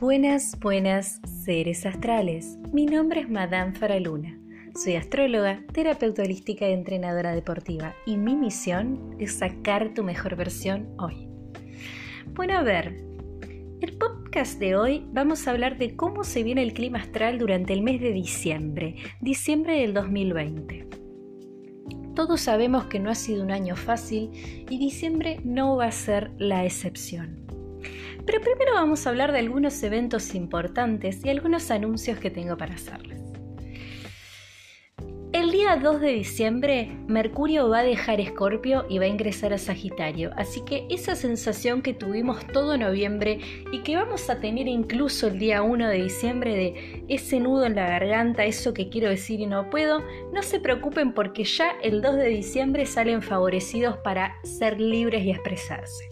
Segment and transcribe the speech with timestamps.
[0.00, 2.56] Buenas, buenas seres astrales.
[2.72, 4.40] Mi nombre es Madame Faraluna.
[4.74, 10.88] Soy astróloga, terapeuta holística y entrenadora deportiva y mi misión es sacar tu mejor versión
[10.98, 11.28] hoy.
[12.32, 13.04] Bueno, a ver,
[13.82, 17.74] el podcast de hoy vamos a hablar de cómo se viene el clima astral durante
[17.74, 20.88] el mes de diciembre, diciembre del 2020.
[22.14, 24.30] Todos sabemos que no ha sido un año fácil
[24.70, 27.49] y diciembre no va a ser la excepción.
[28.26, 32.74] Pero primero vamos a hablar de algunos eventos importantes y algunos anuncios que tengo para
[32.74, 33.20] hacerles.
[35.32, 39.58] El día 2 de diciembre, Mercurio va a dejar Escorpio y va a ingresar a
[39.58, 43.38] Sagitario, así que esa sensación que tuvimos todo noviembre
[43.70, 47.76] y que vamos a tener incluso el día 1 de diciembre de ese nudo en
[47.76, 50.02] la garganta, eso que quiero decir y no puedo,
[50.32, 55.30] no se preocupen porque ya el 2 de diciembre salen favorecidos para ser libres y
[55.30, 56.09] expresarse.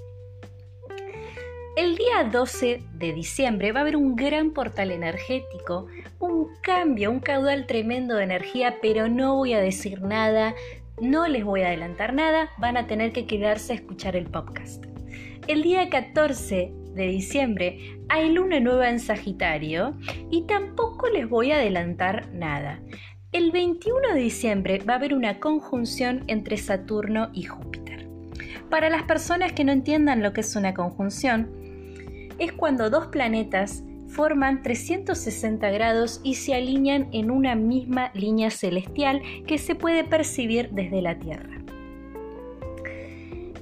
[1.79, 5.87] El día 12 de diciembre va a haber un gran portal energético,
[6.19, 10.57] un cambio, un caudal tremendo de energía, pero no voy a decir nada,
[11.01, 14.87] no les voy a adelantar nada, van a tener que quedarse a escuchar el podcast.
[15.47, 19.97] El día 14 de diciembre hay luna nueva en Sagitario
[20.33, 22.81] y tampoco les voy a adelantar nada.
[23.31, 28.09] El 21 de diciembre va a haber una conjunción entre Saturno y Júpiter.
[28.69, 31.58] Para las personas que no entiendan lo que es una conjunción,
[32.39, 39.23] es cuando dos planetas forman 360 grados y se alinean en una misma línea celestial
[39.47, 41.59] que se puede percibir desde la Tierra.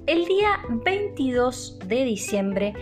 [0.06, 2.74] El día 22 de diciembre,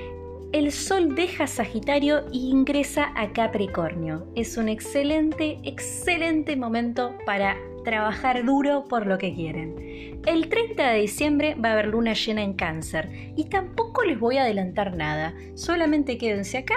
[0.52, 4.26] el Sol deja Sagitario e ingresa a Capricornio.
[4.36, 10.20] Es un excelente, excelente momento para trabajar duro por lo que quieren.
[10.26, 14.38] El 30 de diciembre va a haber luna llena en cáncer y tampoco les voy
[14.38, 16.74] a adelantar nada, solamente quédense acá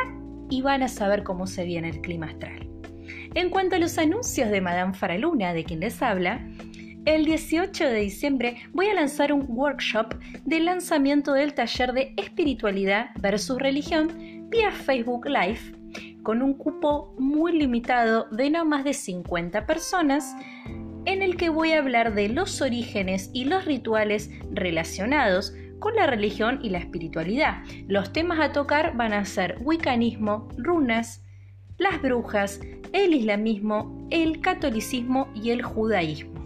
[0.50, 2.70] y van a saber cómo se viene el clima astral.
[3.34, 6.48] En cuanto a los anuncios de Madame Faraluna, de quien les habla,
[7.06, 13.12] el 18 de diciembre voy a lanzar un workshop de lanzamiento del taller de espiritualidad
[13.22, 15.78] versus religión vía Facebook Live
[16.24, 20.36] con un cupo muy limitado de no más de 50 personas
[21.08, 26.06] en el que voy a hablar de los orígenes y los rituales relacionados con la
[26.06, 27.64] religión y la espiritualidad.
[27.88, 31.24] Los temas a tocar van a ser wiccanismo, runas,
[31.78, 32.60] las brujas,
[32.92, 36.37] el islamismo, el catolicismo y el judaísmo.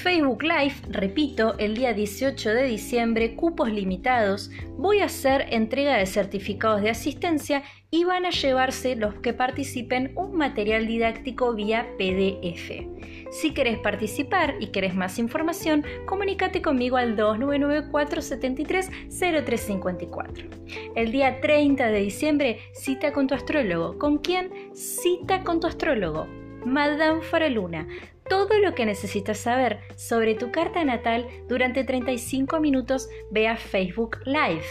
[0.00, 6.06] Facebook Live, repito, el día 18 de diciembre, cupos limitados, voy a hacer entrega de
[6.06, 12.86] certificados de asistencia y van a llevarse los que participen un material didáctico vía PDF.
[13.30, 20.48] Si querés participar y querés más información, comunícate conmigo al 2994 73 0354.
[20.96, 23.98] El día 30 de diciembre, cita con tu astrólogo.
[23.98, 24.50] ¿Con quién?
[24.72, 26.26] Cita con tu astrólogo.
[26.64, 27.86] Madame Faraluna
[28.30, 34.18] todo lo que necesitas saber sobre tu carta natal durante 35 minutos, ve a Facebook
[34.24, 34.64] Live.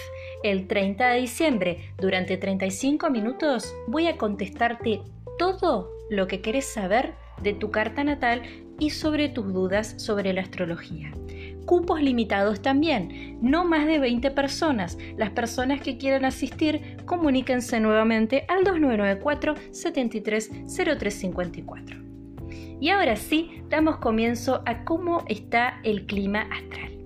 [0.43, 5.01] El 30 de diciembre, durante 35 minutos, voy a contestarte
[5.37, 8.43] todo lo que querés saber de tu carta natal
[8.79, 11.11] y sobre tus dudas sobre la astrología.
[11.65, 14.97] Cupos limitados también, no más de 20 personas.
[15.17, 22.08] Las personas que quieran asistir, comuníquense nuevamente al 2994 73 0354.
[22.79, 26.99] Y ahora sí, damos comienzo a cómo está el clima astral.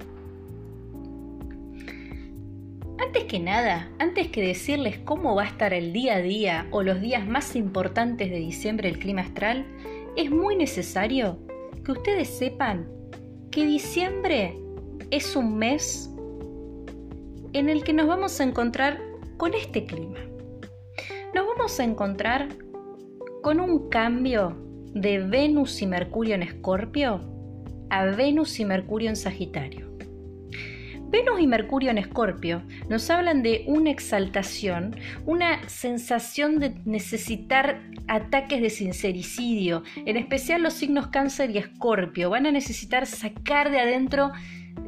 [3.00, 6.84] Antes que nada, antes que decirles cómo va a estar el día a día o
[6.84, 9.66] los días más importantes de diciembre el clima astral,
[10.16, 11.40] es muy necesario
[11.84, 12.88] que ustedes sepan
[13.52, 14.58] que diciembre
[15.10, 16.10] es un mes
[17.54, 19.02] en el que nos vamos a encontrar
[19.38, 20.20] con este clima.
[21.34, 22.50] Nos vamos a encontrar
[23.42, 24.56] con un cambio
[24.94, 27.22] de Venus y Mercurio en Escorpio
[27.90, 29.94] a Venus y Mercurio en Sagitario.
[31.14, 34.96] Venus y Mercurio en Escorpio nos hablan de una exaltación,
[35.28, 42.32] una sensación de necesitar ataques de sincericidio, en especial los signos cáncer y escorpio.
[42.32, 44.32] Van a necesitar sacar de adentro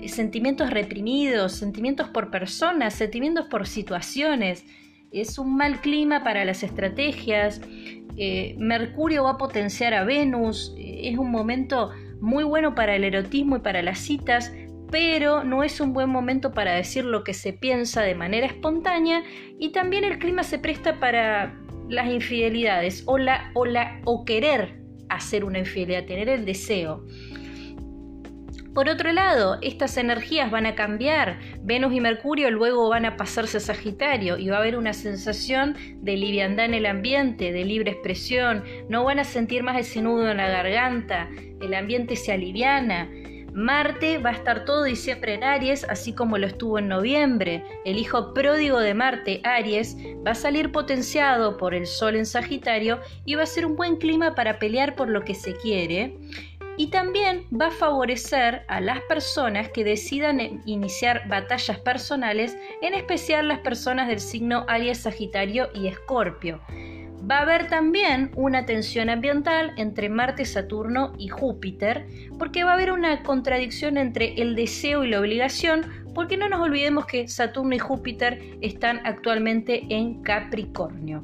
[0.07, 4.65] sentimientos reprimidos, sentimientos por personas, sentimientos por situaciones.
[5.12, 7.62] Es un mal clima para las estrategias,
[8.17, 11.91] eh, Mercurio va a potenciar a Venus, eh, es un momento
[12.21, 14.53] muy bueno para el erotismo y para las citas,
[14.91, 19.23] pero no es un buen momento para decir lo que se piensa de manera espontánea
[19.59, 21.59] y también el clima se presta para
[21.89, 24.79] las infidelidades o, la, o, la, o querer
[25.09, 27.06] hacer una infidelidad, tener el deseo.
[28.75, 31.39] Por otro lado, estas energías van a cambiar.
[31.62, 35.77] Venus y Mercurio luego van a pasarse a Sagitario y va a haber una sensación
[36.01, 38.66] de liviandad en el ambiente, de libre expresión.
[38.89, 41.30] No van a sentir más ese nudo en la garganta.
[41.62, 43.10] El ambiente se aliviana.
[43.54, 47.63] Marte va a estar todo diciembre en Aries, así como lo estuvo en noviembre.
[47.86, 49.95] El hijo pródigo de Marte, Aries,
[50.27, 53.95] va a salir potenciado por el Sol en Sagitario y va a ser un buen
[53.95, 56.18] clima para pelear por lo que se quiere
[56.77, 63.48] y también va a favorecer a las personas que decidan iniciar batallas personales, en especial
[63.48, 66.60] las personas del signo Aries, Sagitario y Escorpio.
[67.30, 72.06] Va a haber también una tensión ambiental entre Marte, Saturno y Júpiter,
[72.38, 76.62] porque va a haber una contradicción entre el deseo y la obligación, porque no nos
[76.62, 81.24] olvidemos que Saturno y Júpiter están actualmente en Capricornio.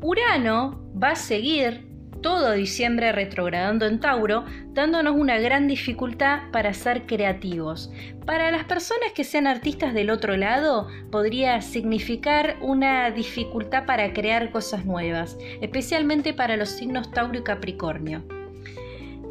[0.00, 1.93] Urano va a seguir
[2.24, 7.92] todo diciembre retrogradando en Tauro, dándonos una gran dificultad para ser creativos.
[8.24, 14.50] Para las personas que sean artistas del otro lado, podría significar una dificultad para crear
[14.50, 18.24] cosas nuevas, especialmente para los signos Tauro y Capricornio.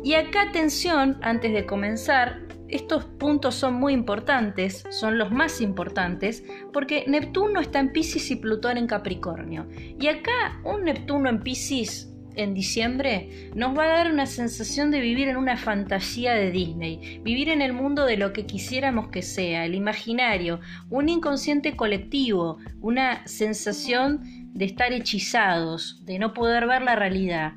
[0.04, 6.44] Y acá atención, antes de comenzar, estos puntos son muy importantes, son los más importantes,
[6.72, 9.68] porque Neptuno está en Pisces y Plutón en Capricornio.
[10.00, 15.02] Y acá un Neptuno en Pisces en diciembre nos va a dar una sensación de
[15.02, 19.22] vivir en una fantasía de Disney, vivir en el mundo de lo que quisiéramos que
[19.22, 20.60] sea, el imaginario,
[20.90, 24.22] un inconsciente colectivo, una sensación
[24.54, 27.54] de estar hechizados, de no poder ver la realidad.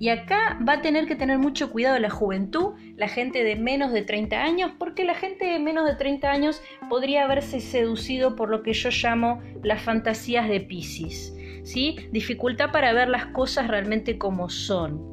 [0.00, 3.92] Y acá va a tener que tener mucho cuidado la juventud, la gente de menos
[3.92, 8.48] de 30 años, porque la gente de menos de 30 años podría haberse seducido por
[8.48, 11.34] lo que yo llamo las fantasías de Pisces.
[11.64, 11.96] ¿Sí?
[12.12, 15.10] Dificultad para ver las cosas realmente como son.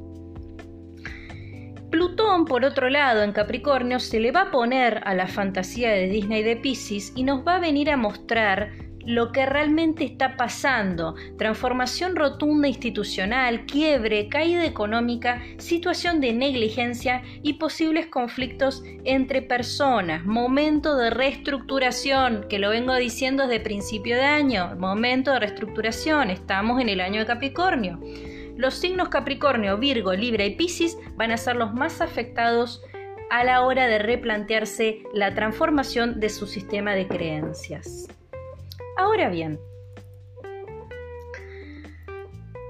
[1.90, 6.08] Plutón, por otro lado, en Capricornio, se le va a poner a la fantasía de
[6.08, 8.72] Disney de Pisces y nos va a venir a mostrar
[9.08, 17.54] lo que realmente está pasando, transformación rotunda institucional, quiebre, caída económica, situación de negligencia y
[17.54, 24.76] posibles conflictos entre personas, momento de reestructuración, que lo vengo diciendo desde principio de año,
[24.78, 28.02] momento de reestructuración, estamos en el año de Capricornio.
[28.58, 32.82] Los signos Capricornio, Virgo, Libra y Piscis van a ser los más afectados
[33.30, 38.08] a la hora de replantearse la transformación de su sistema de creencias.
[38.98, 39.60] Ahora bien,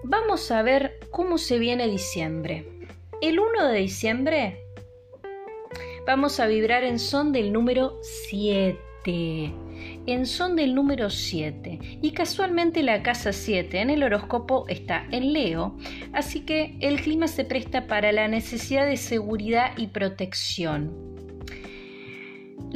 [0.04, 2.68] vamos a ver cómo se viene diciembre.
[3.22, 4.64] El 1 de diciembre
[6.06, 9.54] vamos a vibrar en son del número 7.
[10.06, 11.80] En son del número 7.
[12.02, 15.78] Y casualmente la casa 7 en el horóscopo está en Leo.
[16.12, 21.17] Así que el clima se presta para la necesidad de seguridad y protección.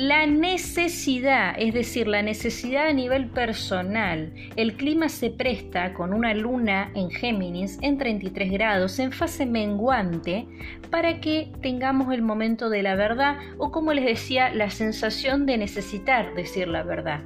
[0.01, 4.33] La necesidad, es decir, la necesidad a nivel personal.
[4.55, 10.47] El clima se presta con una luna en Géminis en 33 grados en fase menguante
[10.89, 15.59] para que tengamos el momento de la verdad o como les decía, la sensación de
[15.59, 17.21] necesitar decir la verdad.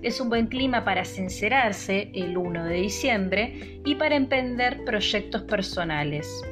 [0.00, 6.42] Es un buen clima para sincerarse el 1 de diciembre y para emprender proyectos personales.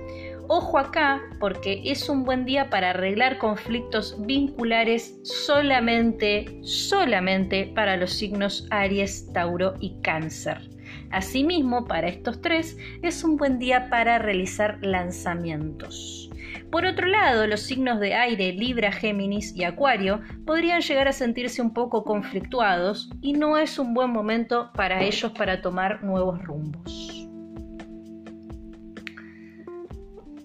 [0.54, 8.12] Ojo acá porque es un buen día para arreglar conflictos vinculares solamente, solamente para los
[8.12, 10.68] signos Aries, Tauro y Cáncer.
[11.11, 16.28] Asimismo, para estos tres es un buen día para realizar lanzamientos.
[16.71, 21.62] Por otro lado, los signos de aire, Libra, Géminis y Acuario podrían llegar a sentirse
[21.62, 27.22] un poco conflictuados y no es un buen momento para ellos para tomar nuevos rumbos.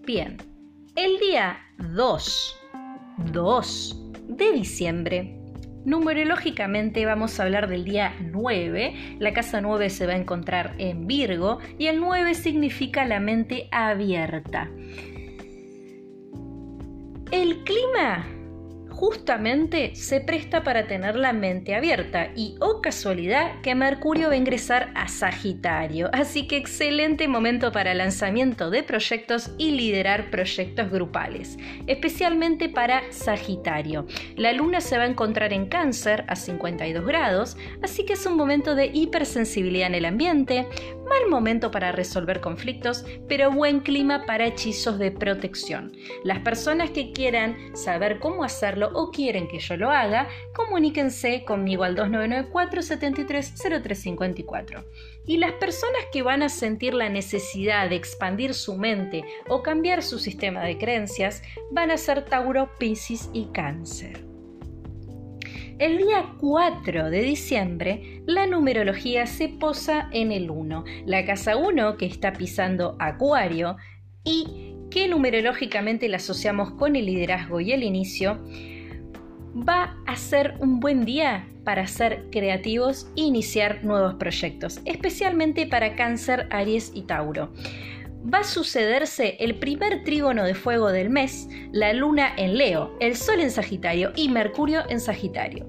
[0.08, 0.38] Bien,
[0.96, 2.58] el día 2,
[3.34, 5.38] 2 de diciembre,
[5.84, 9.18] numerológicamente vamos a hablar del día 9.
[9.20, 13.68] La casa 9 se va a encontrar en Virgo y el 9 significa la mente
[13.70, 14.72] abierta.
[17.34, 18.26] El clima
[18.98, 24.38] justamente se presta para tener la mente abierta y, oh casualidad, que Mercurio va a
[24.38, 26.10] ingresar a Sagitario.
[26.14, 34.08] Así que excelente momento para lanzamiento de proyectos y liderar proyectos grupales, especialmente para Sagitario.
[34.36, 38.36] La luna se va a encontrar en cáncer a 52 grados, así que es un
[38.36, 40.68] momento de hipersensibilidad en el ambiente,
[41.08, 45.92] mal momento para resolver conflictos, pero buen clima para hechizos de protección.
[46.24, 51.84] Las personas que quieran saber cómo hacerlo o quieren que yo lo haga, comuníquense conmigo
[51.84, 54.86] al 2994 730354.
[55.26, 60.04] Y las personas que van a sentir la necesidad de expandir su mente o cambiar
[60.04, 61.42] su sistema de creencias
[61.72, 64.28] van a ser Tauro, Piscis y Cáncer.
[65.80, 71.98] El día 4 de diciembre, la numerología se posa en el 1, la casa 1
[71.98, 73.78] que está pisando Acuario
[74.24, 78.40] y que numerológicamente la asociamos con el liderazgo y el inicio,
[79.68, 85.96] va a ser un buen día para ser creativos e iniciar nuevos proyectos, especialmente para
[85.96, 87.52] Cáncer, Aries y Tauro
[88.34, 93.16] va a sucederse el primer trígono de fuego del mes, la luna en Leo, el
[93.16, 95.66] sol en Sagitario y Mercurio en Sagitario.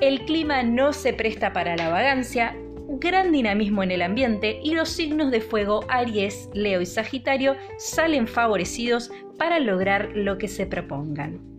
[0.00, 2.56] El clima no se presta para la vagancia,
[3.00, 8.26] gran dinamismo en el ambiente y los signos de fuego Aries, Leo y Sagitario salen
[8.26, 11.53] favorecidos para lograr lo que se propongan.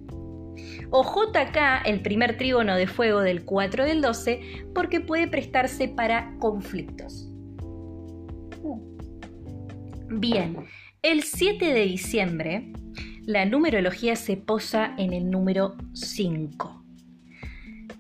[0.98, 6.34] O JK, el primer trígono de fuego del 4 del 12, porque puede prestarse para
[6.40, 7.30] conflictos.
[10.08, 10.56] Bien,
[11.02, 12.72] el 7 de diciembre
[13.26, 16.86] la numerología se posa en el número 5.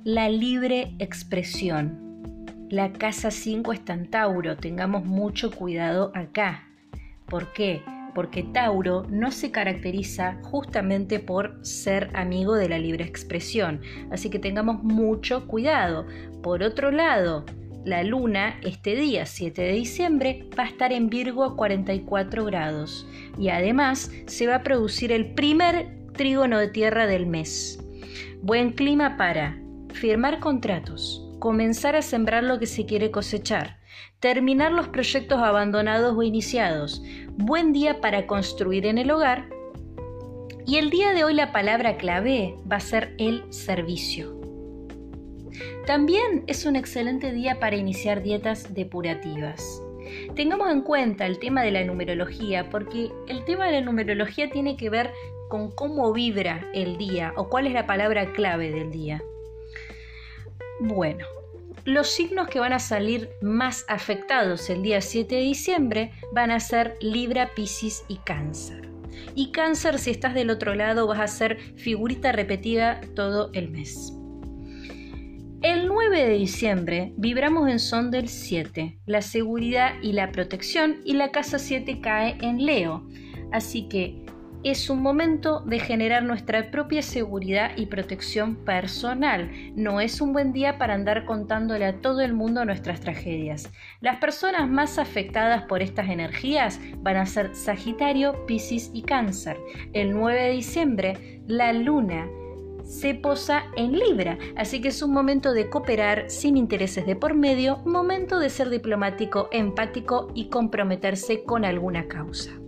[0.05, 2.45] La libre expresión.
[2.69, 6.69] La casa 5 está en Tauro, tengamos mucho cuidado acá.
[7.25, 7.81] ¿Por qué?
[8.15, 14.39] Porque Tauro no se caracteriza justamente por ser amigo de la libre expresión, así que
[14.39, 16.07] tengamos mucho cuidado.
[16.41, 17.45] Por otro lado,
[17.86, 23.07] la luna este día 7 de diciembre va a estar en Virgo a 44 grados
[23.38, 27.79] y además se va a producir el primer trígono de tierra del mes.
[28.41, 29.60] Buen clima para
[29.93, 33.77] firmar contratos, comenzar a sembrar lo que se quiere cosechar,
[34.19, 37.01] terminar los proyectos abandonados o iniciados,
[37.37, 39.49] buen día para construir en el hogar
[40.67, 44.35] y el día de hoy la palabra clave va a ser el servicio.
[45.85, 49.81] También es un excelente día para iniciar dietas depurativas.
[50.35, 54.75] Tengamos en cuenta el tema de la numerología porque el tema de la numerología tiene
[54.75, 55.11] que ver
[55.49, 59.21] con cómo vibra el día o cuál es la palabra clave del día.
[60.79, 61.25] Bueno,
[61.85, 66.59] los signos que van a salir más afectados el día 7 de diciembre van a
[66.59, 68.89] ser Libra, Piscis y Cáncer.
[69.35, 74.13] Y Cáncer, si estás del otro lado, vas a ser figurita repetida todo el mes.
[75.61, 81.13] El 9 de diciembre vibramos en son del 7, la seguridad y la protección, y
[81.13, 83.07] la casa 7 cae en Leo.
[83.51, 84.25] Así que
[84.65, 89.51] es un momento de generar nuestra propia seguridad y protección personal.
[89.75, 93.72] No es un buen día para andar contándole a todo el mundo nuestras tragedias.
[94.01, 99.57] Las personas más afectadas por estas energías van a ser Sagitario, Piscis y Cáncer.
[99.93, 102.27] El 9 de diciembre, la luna
[102.84, 107.36] se posa en Libra, así que es un momento de cooperar sin intereses de por
[107.36, 112.64] medio, momento de ser diplomático, empático y comprometerse con alguna causa.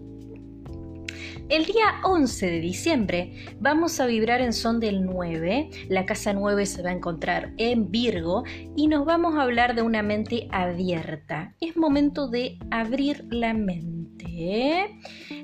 [1.50, 6.66] El día 11 de diciembre vamos a vibrar en son del 9, la casa 9
[6.66, 8.44] se va a encontrar en Virgo
[8.76, 11.54] y nos vamos a hablar de una mente abierta.
[11.62, 14.98] Es momento de abrir la mente.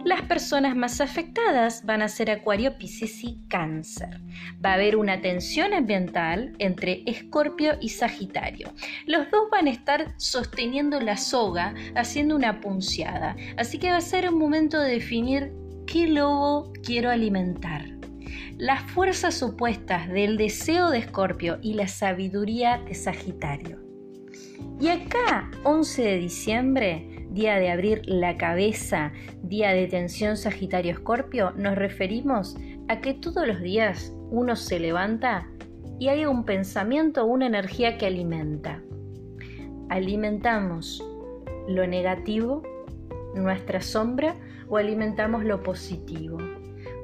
[0.04, 4.20] Las personas más afectadas van a ser Acuario, Piscis y Cáncer.
[4.64, 8.74] Va a haber una tensión ambiental entre Escorpio y Sagitario.
[9.08, 13.38] Los dos van a estar sosteniendo la soga, haciendo una punceada.
[13.58, 15.63] Así que va a ser un momento de definir
[15.94, 17.86] qué lobo quiero alimentar.
[18.58, 23.78] Las fuerzas opuestas del deseo de Escorpio y la sabiduría de Sagitario.
[24.82, 29.12] Y acá, 11 de diciembre, día de abrir la cabeza,
[29.44, 32.58] día de tensión Sagitario-Escorpio, nos referimos
[32.88, 35.48] a que todos los días uno se levanta
[36.00, 38.82] y hay un pensamiento una energía que alimenta.
[39.90, 41.06] Alimentamos
[41.68, 42.64] lo negativo,
[43.36, 44.36] nuestra sombra,
[44.70, 46.38] o alimentamos lo positivo.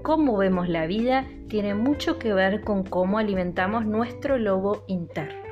[0.02, 5.50] Cómo vemos la vida tiene mucho que ver con cómo alimentamos nuestro lobo interno.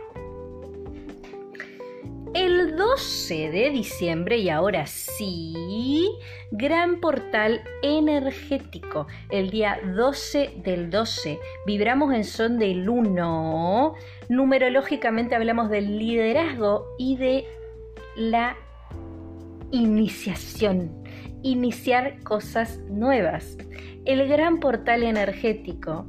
[2.34, 6.08] El 12 de diciembre, y ahora sí,
[6.52, 9.08] gran portal energético.
[9.30, 13.96] El día 12 del 12, vibramos en son del 1.
[14.30, 17.46] Numerológicamente hablamos del liderazgo y de
[18.16, 18.56] la
[19.72, 21.04] iniciación,
[21.52, 23.58] iniciar cosas nuevas.
[24.06, 26.06] El gran portal energético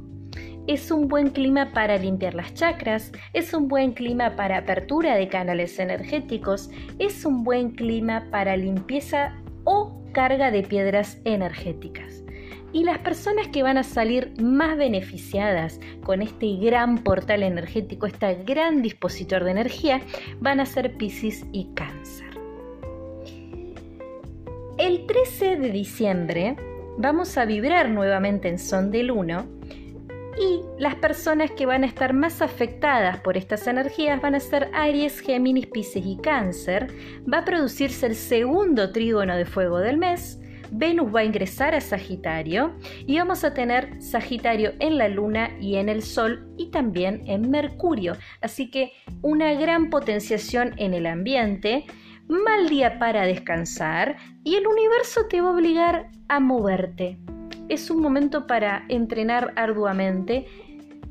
[0.67, 5.27] es un buen clima para limpiar las chakras, es un buen clima para apertura de
[5.27, 6.69] canales energéticos,
[6.99, 12.23] es un buen clima para limpieza o carga de piedras energéticas.
[12.71, 18.43] Y las personas que van a salir más beneficiadas con este gran portal energético, este
[18.43, 20.01] gran dispositor de energía,
[20.39, 21.88] van a ser Pisces y Cáncer.
[25.25, 26.55] 13 de diciembre
[26.97, 29.45] vamos a vibrar nuevamente en son del 1
[30.39, 34.69] y las personas que van a estar más afectadas por estas energías van a ser
[34.73, 36.87] Aries, Géminis, Pisces y Cáncer.
[37.31, 40.39] Va a producirse el segundo trígono de fuego del mes.
[40.71, 45.75] Venus va a ingresar a Sagitario y vamos a tener Sagitario en la Luna y
[45.75, 48.15] en el Sol y también en Mercurio.
[48.39, 51.85] Así que una gran potenciación en el ambiente
[52.29, 57.17] mal día para descansar y el universo te va a obligar a moverte.
[57.69, 60.45] Es un momento para entrenar arduamente.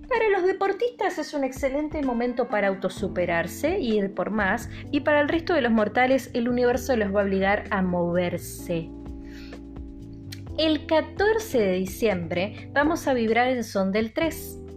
[0.09, 5.21] Para los deportistas es un excelente momento para autosuperarse y ir por más, y para
[5.21, 8.89] el resto de los mortales el universo los va a obligar a moverse.
[10.57, 14.68] El 14 de diciembre vamos a vibrar en son del 3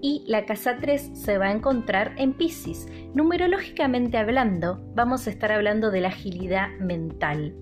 [0.00, 2.86] y la casa 3 se va a encontrar en Pisces.
[3.14, 7.54] Numerológicamente hablando, vamos a estar hablando de la agilidad mental.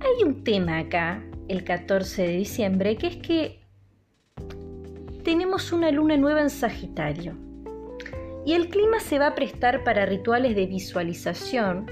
[0.00, 3.60] Hay un tema acá, el 14 de diciembre, que es que
[5.24, 7.36] tenemos una luna nueva en Sagitario.
[8.46, 11.86] Y el clima se va a prestar para rituales de visualización,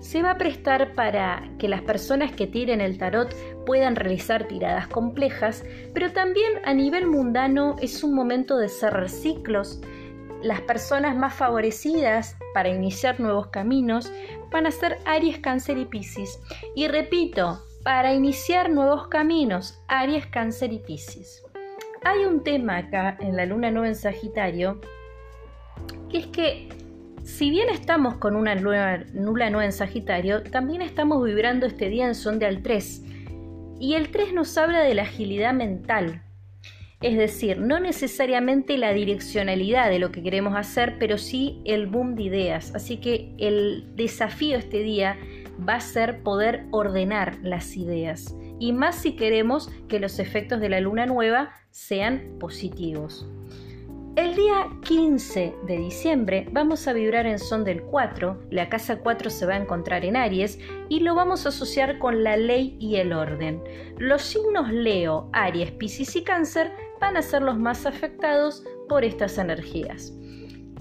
[0.00, 3.34] se va a prestar para que las personas que tiren el tarot
[3.66, 9.80] puedan realizar tiradas complejas, pero también a nivel mundano es un momento de cerrar ciclos.
[10.42, 14.12] Las personas más favorecidas para iniciar nuevos caminos
[14.50, 16.38] van a ser Aries, Cáncer y Piscis.
[16.76, 21.42] Y repito, para iniciar nuevos caminos, Aries, Cáncer y Piscis.
[22.04, 24.80] Hay un tema acá en la luna nueva en Sagitario,
[26.08, 26.68] que es que
[27.28, 32.14] si bien estamos con una nula nueva en Sagitario, también estamos vibrando este día en
[32.14, 33.02] son de al 3.
[33.78, 36.22] Y el 3 nos habla de la agilidad mental.
[37.02, 42.14] Es decir, no necesariamente la direccionalidad de lo que queremos hacer, pero sí el boom
[42.14, 42.74] de ideas.
[42.74, 45.18] Así que el desafío este día
[45.68, 48.34] va a ser poder ordenar las ideas.
[48.58, 53.28] Y más si queremos que los efectos de la luna nueva sean positivos.
[54.18, 59.30] El día 15 de diciembre vamos a vibrar en son del 4, la casa 4
[59.30, 62.96] se va a encontrar en Aries y lo vamos a asociar con la ley y
[62.96, 63.62] el orden.
[63.96, 69.38] Los signos Leo, Aries, Piscis y Cáncer van a ser los más afectados por estas
[69.38, 70.12] energías.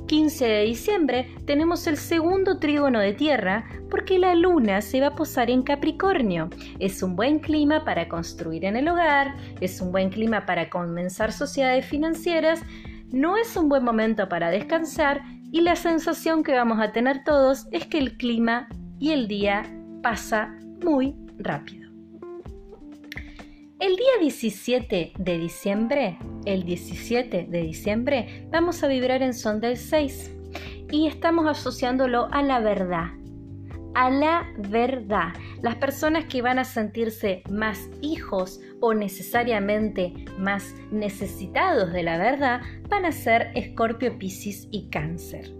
[0.07, 5.15] 15 de diciembre tenemos el segundo trígono de tierra porque la luna se va a
[5.15, 6.49] posar en Capricornio.
[6.79, 11.31] Es un buen clima para construir en el hogar, es un buen clima para comenzar
[11.31, 12.61] sociedades financieras,
[13.11, 17.67] no es un buen momento para descansar y la sensación que vamos a tener todos
[17.71, 18.67] es que el clima
[18.99, 19.63] y el día
[20.01, 21.89] pasa muy rápido.
[23.79, 29.77] El día 17 de diciembre, el 17 de diciembre, vamos a vibrar en son del
[29.77, 30.31] 6
[30.91, 33.11] y estamos asociándolo a la verdad,
[33.97, 35.33] a la verdad.
[35.63, 42.61] Las personas que van a sentirse más hijos o necesariamente más necesitados de la verdad
[42.89, 45.51] van a ser Escorpio, Piscis y Cáncer.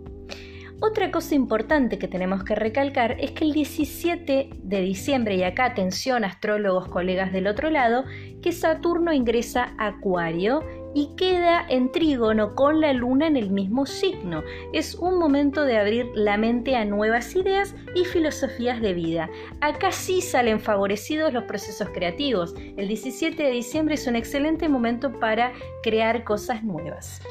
[0.80, 5.65] Otra cosa importante que tenemos que recalcar es que el 17 de diciembre, y acá
[5.65, 8.06] atención astrólogos colegas del otro lado,
[8.43, 10.62] que Saturno ingresa a Acuario
[10.98, 14.42] y queda en trígono con la luna en el mismo signo.
[14.74, 19.30] Es un momento de abrir la mente a nuevas ideas y filosofías de vida.
[19.62, 22.56] Acá sí salen favorecidos los procesos creativos.
[22.78, 27.22] El 17 de diciembre es un excelente momento para crear cosas nuevas.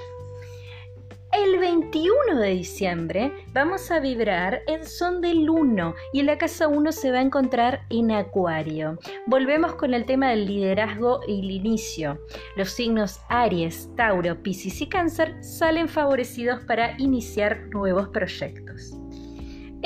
[1.37, 6.66] El 21 de diciembre vamos a vibrar en son del 1 y en la casa
[6.66, 8.99] 1 se va a encontrar en Acuario.
[9.27, 12.18] Volvemos con el tema del liderazgo y el inicio.
[12.57, 18.94] Los signos Aries, Tauro, Piscis y Cáncer salen favorecidos para iniciar nuevos proyectos.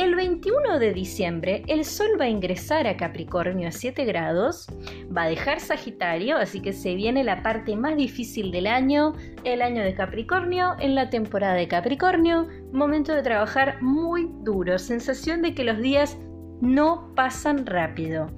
[0.00, 4.66] El 21 de diciembre el Sol va a ingresar a Capricornio a 7 grados,
[5.14, 9.12] va a dejar Sagitario, así que se viene la parte más difícil del año,
[9.44, 15.42] el año de Capricornio, en la temporada de Capricornio, momento de trabajar muy duro, sensación
[15.42, 16.16] de que los días
[16.62, 18.28] no pasan rápido.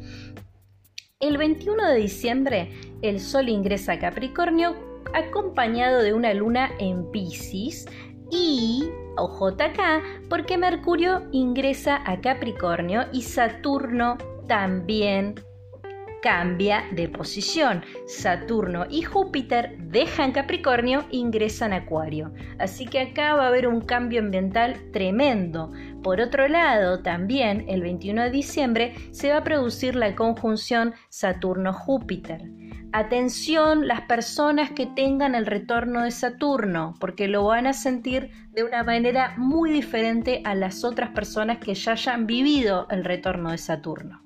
[1.20, 2.72] El 21 de diciembre
[3.02, 4.74] el Sol ingresa a Capricornio
[5.14, 7.86] acompañado de una luna en Pisces
[8.32, 15.34] y OJK porque Mercurio ingresa a Capricornio y Saturno también
[16.22, 17.84] cambia de posición.
[18.06, 22.32] Saturno y Júpiter dejan Capricornio ingresan Acuario.
[22.58, 25.72] Así que acá va a haber un cambio ambiental tremendo.
[26.02, 32.42] Por otro lado, también el 21 de diciembre se va a producir la conjunción Saturno-Júpiter.
[32.92, 38.64] Atención las personas que tengan el retorno de Saturno, porque lo van a sentir de
[38.64, 43.58] una manera muy diferente a las otras personas que ya hayan vivido el retorno de
[43.58, 44.21] Saturno.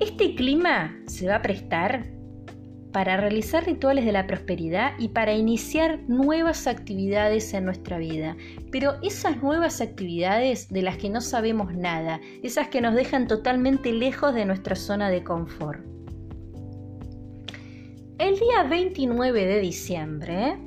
[0.00, 2.06] Este clima se va a prestar
[2.92, 8.36] para realizar rituales de la prosperidad y para iniciar nuevas actividades en nuestra vida.
[8.70, 13.92] Pero esas nuevas actividades de las que no sabemos nada, esas que nos dejan totalmente
[13.92, 15.84] lejos de nuestra zona de confort.
[18.18, 20.58] El día 29 de diciembre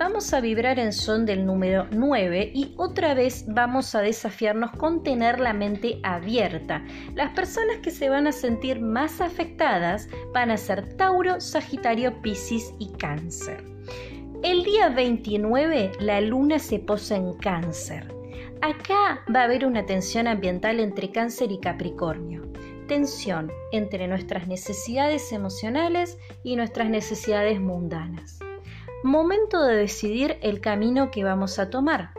[0.00, 5.02] vamos a vibrar en son del número 9 y otra vez vamos a desafiarnos con
[5.02, 6.82] tener la mente abierta.
[7.14, 12.72] Las personas que se van a sentir más afectadas van a ser Tauro, Sagitario, Piscis
[12.78, 13.62] y Cáncer.
[14.42, 18.10] El día 29 la luna se posa en Cáncer.
[18.62, 22.48] Acá va a haber una tensión ambiental entre Cáncer y Capricornio
[22.88, 28.40] tensión entre nuestras necesidades emocionales y nuestras necesidades mundanas
[29.02, 32.10] momento de decidir el camino que vamos a tomar.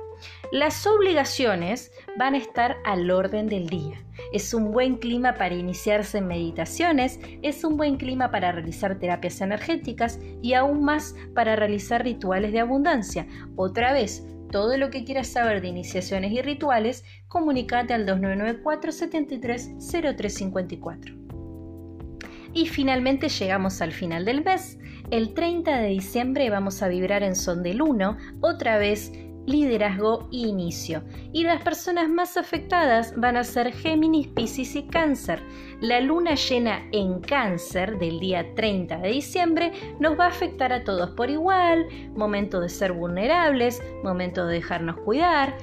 [0.51, 4.03] Las obligaciones van a estar al orden del día.
[4.33, 9.41] Es un buen clima para iniciarse en meditaciones, es un buen clima para realizar terapias
[9.41, 13.27] energéticas y aún más para realizar rituales de abundancia.
[13.55, 19.71] Otra vez, todo lo que quieras saber de iniciaciones y rituales, comunícate al 2994 73
[19.79, 21.15] 0354.
[22.53, 24.77] Y finalmente llegamos al final del mes.
[25.11, 29.11] El 30 de diciembre vamos a vibrar en son del 1, otra vez
[29.45, 31.03] liderazgo e inicio.
[31.33, 35.43] Y las personas más afectadas van a ser Géminis, Piscis y Cáncer.
[35.81, 40.85] La luna llena en Cáncer del día 30 de diciembre nos va a afectar a
[40.85, 45.57] todos por igual, momento de ser vulnerables, momento de dejarnos cuidar,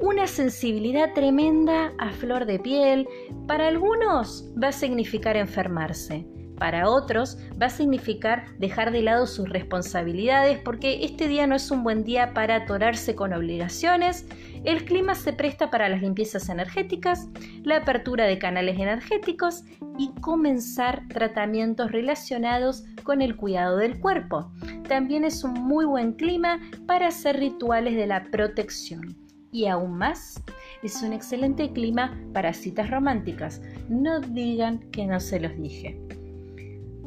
[0.00, 3.06] una sensibilidad tremenda a flor de piel.
[3.46, 6.26] Para algunos va a significar enfermarse.
[6.58, 11.70] Para otros va a significar dejar de lado sus responsabilidades porque este día no es
[11.70, 14.26] un buen día para atorarse con obligaciones.
[14.64, 17.28] El clima se presta para las limpiezas energéticas,
[17.62, 19.62] la apertura de canales energéticos
[19.98, 24.50] y comenzar tratamientos relacionados con el cuidado del cuerpo.
[24.88, 29.16] También es un muy buen clima para hacer rituales de la protección.
[29.50, 30.42] Y aún más,
[30.82, 33.62] es un excelente clima para citas románticas.
[33.88, 35.98] No digan que no se los dije.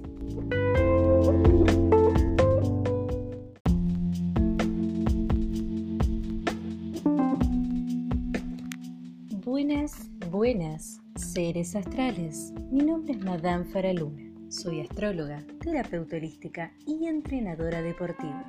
[9.43, 12.53] Buenas, buenas, seres astrales.
[12.71, 14.23] Mi nombre es Madame Faraluna.
[14.47, 18.45] Soy astróloga, terapeuta holística y entrenadora deportiva.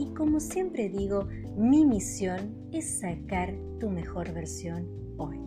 [0.00, 5.38] Y como siempre digo, mi misión es sacar tu mejor versión hoy.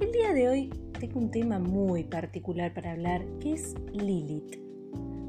[0.00, 4.56] El día de hoy tengo un tema muy particular para hablar que es Lilith,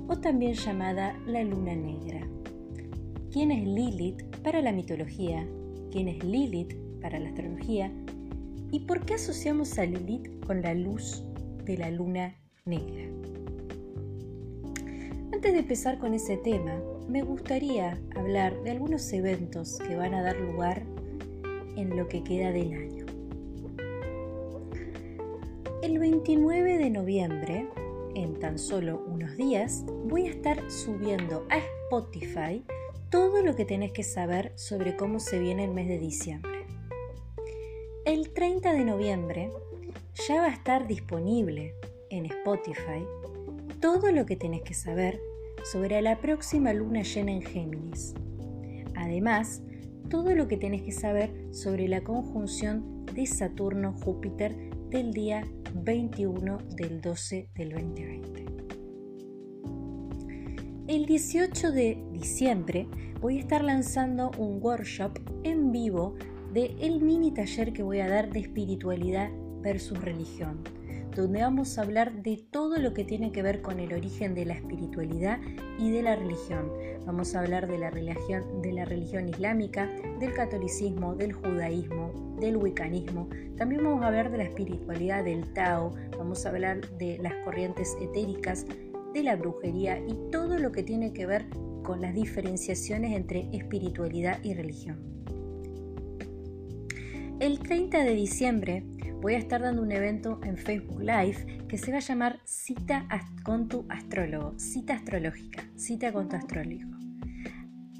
[0.07, 2.25] o también llamada la luna negra.
[3.31, 5.45] ¿Quién es Lilith para la mitología?
[5.91, 7.91] ¿Quién es Lilith para la astrología?
[8.71, 11.23] ¿Y por qué asociamos a Lilith con la luz
[11.65, 13.03] de la luna negra?
[15.33, 20.23] Antes de empezar con ese tema, me gustaría hablar de algunos eventos que van a
[20.23, 20.83] dar lugar
[21.75, 23.06] en lo que queda del año.
[25.87, 27.69] El 29 de noviembre,
[28.13, 32.61] en tan solo unos días, voy a estar subiendo a Spotify
[33.09, 36.65] todo lo que tenés que saber sobre cómo se viene el mes de diciembre.
[38.03, 39.49] El 30 de noviembre
[40.27, 41.73] ya va a estar disponible
[42.09, 43.05] en Spotify
[43.79, 45.21] todo lo que tenés que saber
[45.63, 48.13] sobre la próxima luna llena en Géminis.
[48.93, 49.61] Además,
[50.09, 57.01] todo lo que tenés que saber sobre la conjunción de Saturno-Júpiter del día 21 del
[57.01, 58.45] 12 del 2020.
[60.87, 62.87] El 18 de diciembre
[63.19, 66.15] voy a estar lanzando un workshop en vivo
[66.53, 69.29] de el mini taller que voy a dar de espiritualidad
[69.61, 70.63] versus religión,
[71.21, 74.45] donde vamos a hablar de todo lo que tiene que ver con el origen de
[74.45, 75.39] la espiritualidad
[75.79, 76.71] y de la religión.
[77.05, 83.29] Vamos a hablar de la religión, islámica, del catolicismo, del judaísmo, del wiccanismo.
[83.57, 87.97] También vamos a hablar de la espiritualidad del Tao, vamos a hablar de las corrientes
[87.99, 88.65] etéricas,
[89.13, 91.47] de la brujería y todo lo que tiene que ver
[91.83, 94.99] con las diferenciaciones entre espiritualidad y religión.
[97.39, 98.83] El 30 de diciembre
[99.27, 103.05] voy a estar dando un evento en Facebook Live que se va a llamar Cita
[103.43, 106.95] con tu astrólogo, cita astrológica, cita con tu astrólogo.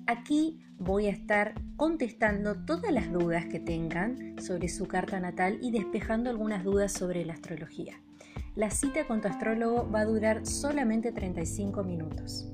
[0.06, 5.72] Aquí voy a estar contestando todas las dudas que tengan sobre su carta natal y
[5.72, 8.02] despejando algunas dudas sobre la astrología.
[8.56, 12.54] La cita con tu astrólogo va a durar solamente 35 minutos.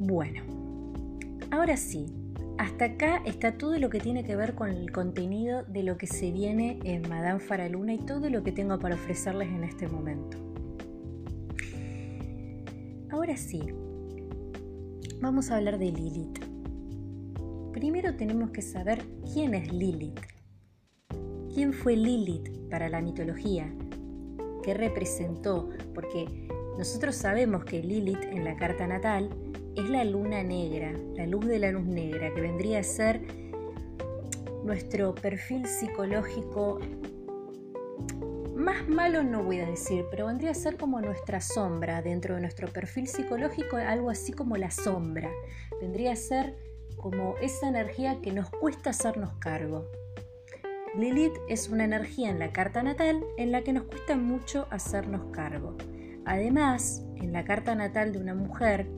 [0.00, 0.42] Bueno,
[1.50, 2.04] ahora sí,
[2.58, 6.06] hasta acá está todo lo que tiene que ver con el contenido de lo que
[6.06, 10.38] se viene en Madame Faraluna y todo lo que tengo para ofrecerles en este momento.
[13.10, 13.62] Ahora sí,
[15.20, 16.38] vamos a hablar de Lilith.
[17.72, 20.20] Primero tenemos que saber quién es Lilith.
[21.52, 23.72] ¿Quién fue Lilith para la mitología?
[24.62, 25.70] ¿Qué representó?
[25.94, 29.30] Porque nosotros sabemos que Lilith en la carta natal
[29.76, 33.20] es la luna negra, la luz de la luz negra, que vendría a ser
[34.64, 36.80] nuestro perfil psicológico
[38.66, 42.40] más malo no voy a decir, pero vendría a ser como nuestra sombra dentro de
[42.40, 45.30] nuestro perfil psicológico, algo así como la sombra.
[45.80, 46.56] Vendría a ser
[46.96, 49.86] como esa energía que nos cuesta hacernos cargo.
[50.96, 55.30] Lilith es una energía en la carta natal en la que nos cuesta mucho hacernos
[55.32, 55.76] cargo.
[56.24, 58.88] Además, en la carta natal de una mujer,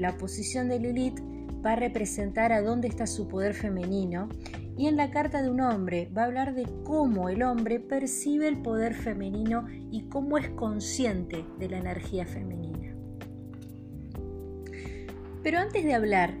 [0.00, 1.20] la posición de Lilith
[1.64, 4.30] va a representar a dónde está su poder femenino
[4.76, 8.48] y en la carta de un hombre va a hablar de cómo el hombre percibe
[8.48, 12.94] el poder femenino y cómo es consciente de la energía femenina.
[15.42, 16.34] Pero antes de hablar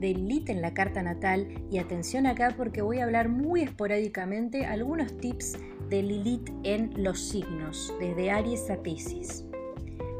[0.00, 4.66] de Lilith en la carta natal, y atención acá porque voy a hablar muy esporádicamente
[4.66, 9.45] algunos tips de Lilith en los signos, desde Aries a Pisces.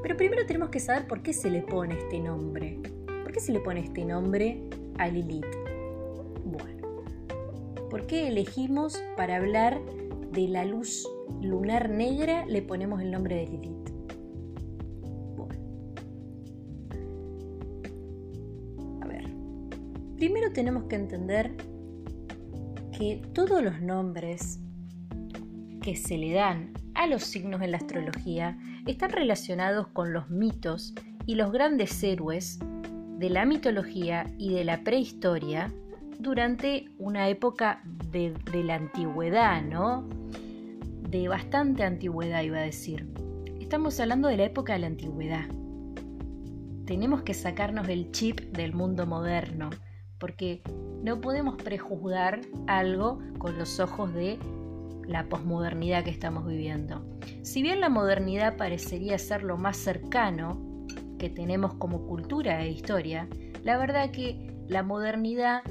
[0.02, 2.80] Pero primero tenemos que saber por qué se le pone este nombre.
[3.22, 4.62] ¿Por qué se le pone este nombre
[4.98, 5.46] a Lilith?
[6.44, 7.04] Bueno,
[7.90, 9.80] ¿por qué elegimos para hablar
[10.32, 11.08] de la luz
[11.42, 13.90] lunar negra le ponemos el nombre de Lilith?
[15.36, 15.54] Bueno.
[19.02, 19.24] A ver.
[20.16, 21.56] Primero tenemos que entender
[22.96, 24.60] que todos los nombres
[25.82, 30.94] que se le dan a los signos en la astrología están relacionados con los mitos
[31.26, 32.58] y los grandes héroes
[33.18, 35.72] de la mitología y de la prehistoria
[36.18, 40.06] durante una época de, la antigüedad, ¿no?
[41.08, 43.08] De bastante antigüedad, iba a decir.
[43.60, 45.46] Estamos hablando de la época de la antigüedad.
[46.84, 49.70] Tenemos que sacarnos el chip del mundo moderno,
[50.18, 50.62] porque
[51.02, 54.38] no podemos prejuzgar algo con los ojos de
[55.06, 57.04] la posmodernidad que estamos viviendo.
[57.42, 60.60] Si bien la modernidad parecería ser lo más cercano
[61.18, 63.28] que tenemos como cultura e historia,
[63.62, 65.62] la verdad que la modernidad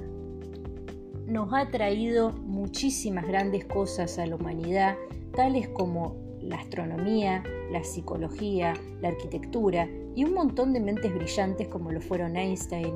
[1.25, 4.95] nos ha traído muchísimas grandes cosas a la humanidad,
[5.35, 11.91] tales como la astronomía, la psicología, la arquitectura y un montón de mentes brillantes como
[11.91, 12.95] lo fueron Einstein,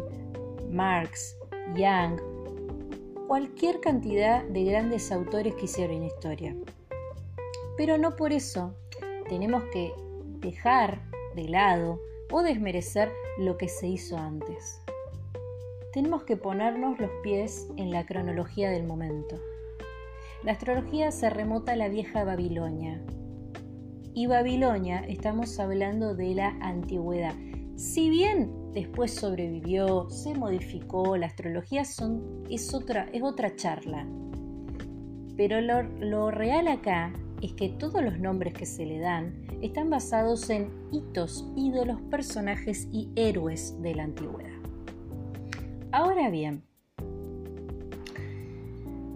[0.71, 1.35] Marx,
[1.75, 2.19] Young,
[3.29, 6.55] cualquier cantidad de grandes autores que hicieron historia.
[7.77, 8.73] Pero no por eso
[9.29, 9.93] tenemos que
[10.39, 10.99] dejar
[11.35, 14.81] de lado o desmerecer lo que se hizo antes.
[15.93, 19.35] Tenemos que ponernos los pies en la cronología del momento.
[20.41, 22.99] La astrología se remota a la vieja Babilonia.
[24.15, 27.35] Y Babilonia estamos hablando de la antigüedad.
[27.75, 34.07] Si bien después sobrevivió, se modificó, la astrología son, es, otra, es otra charla.
[35.35, 39.89] Pero lo, lo real acá es que todos los nombres que se le dan están
[39.89, 44.49] basados en hitos, ídolos, personajes y héroes de la antigüedad.
[45.91, 46.63] Ahora bien,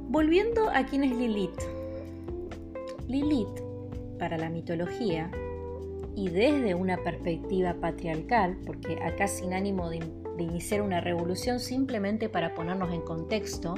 [0.10, 1.62] volviendo a quién es Lilith.
[3.08, 3.62] Lilith,
[4.18, 5.30] para la mitología,
[6.15, 9.99] y desde una perspectiva patriarcal, porque acá sin ánimo de,
[10.38, 13.76] iniciar una revolución, simplemente para ponernos en contexto,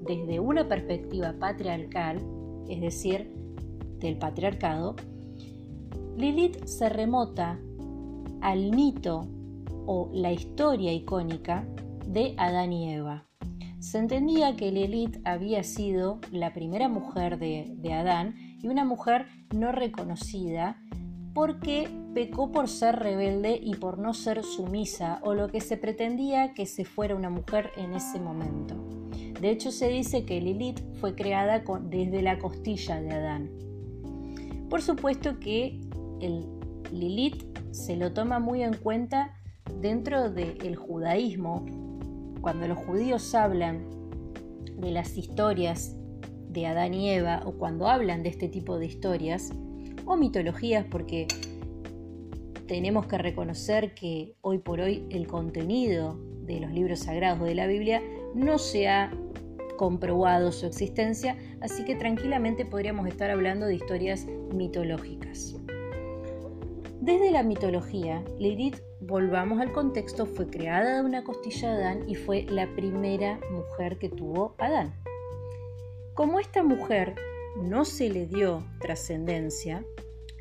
[0.00, 2.20] desde una perspectiva patriarcal,
[2.68, 3.30] es decir,
[3.98, 4.96] del patriarcado,
[6.16, 7.58] Lilith se remota
[8.40, 9.28] al mito
[9.86, 11.66] o la historia icónica
[12.06, 13.26] de Adán y Eva.
[13.78, 19.72] Se entendía que Lilith había sido la primera mujer de, Adán y una mujer no
[19.72, 20.80] reconocida
[21.34, 26.52] porque pecó por ser rebelde y por no ser sumisa o lo que se pretendía
[26.54, 28.74] que se fuera una mujer en ese momento.
[29.40, 33.50] De hecho se dice que Lilith fue creada desde la costilla de Adán.
[34.68, 35.80] Por supuesto que
[36.20, 36.46] el
[36.92, 37.42] Lilith
[37.72, 39.34] se lo toma muy en cuenta
[39.80, 41.64] dentro del judaísmo.
[42.40, 43.86] Cuando los judíos hablan
[44.76, 45.96] de las historias
[46.48, 49.52] de Adán y Eva o cuando hablan de este tipo de historias
[50.04, 51.26] o mitologías porque
[52.66, 57.66] tenemos que reconocer que hoy por hoy el contenido de los libros sagrados de la
[57.66, 58.02] Biblia
[58.34, 59.10] no se ha
[59.76, 65.56] comprobado su existencia, así que tranquilamente podríamos estar hablando de historias mitológicas.
[67.00, 72.14] Desde la mitología, Lilith, volvamos al contexto, fue creada de una costilla de Adán y
[72.14, 74.94] fue la primera mujer que tuvo Adán.
[76.14, 77.16] Como esta mujer
[77.56, 79.84] no se le dio trascendencia,